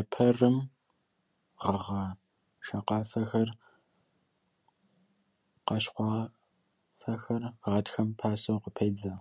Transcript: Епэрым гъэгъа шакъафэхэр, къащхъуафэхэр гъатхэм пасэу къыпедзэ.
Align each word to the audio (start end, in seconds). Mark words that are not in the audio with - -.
Епэрым 0.00 0.56
гъэгъа 1.60 2.04
шакъафэхэр, 2.66 3.48
къащхъуафэхэр 5.66 7.42
гъатхэм 7.64 8.08
пасэу 8.18 8.58
къыпедзэ. 8.62 9.12